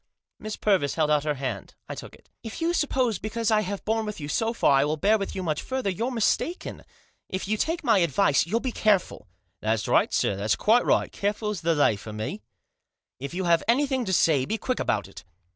[0.39, 1.75] Miss Purvis held out her hand.
[1.87, 4.83] I took it." If you suppose because I have borne with you so far I
[4.83, 6.83] will bear with you much further, you're mistaken.
[7.29, 9.27] If you take my advice, you'll be careful.""
[9.61, 11.11] That's right, sir; that's quite right.
[11.11, 12.41] Careful's the lay for me.""
[13.19, 15.23] If you have anything to say, be quick about it."